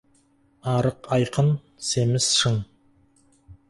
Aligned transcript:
Арық— 0.75 1.03
айқын, 1.19 1.53
семіз— 1.91 2.33
шың. 2.43 2.61